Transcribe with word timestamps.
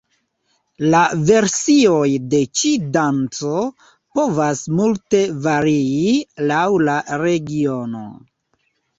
La 0.93 0.99
versioj 1.29 2.07
de 2.29 2.37
ĉi 2.61 2.71
danco 2.95 3.59
povas 4.19 4.61
multe 4.79 5.19
varii 5.43 6.15
laŭ 6.53 6.63
la 6.87 6.95
regiono. 7.25 8.03